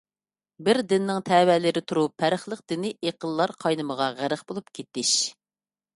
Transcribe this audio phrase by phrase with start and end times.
[0.67, 5.13] بىر دىننىڭ تەۋەلىرى تۇرۇپ پەرقلىق دىنىي ئېقىنلار قاينىمىغا غەرق بولۇپ كېتىش.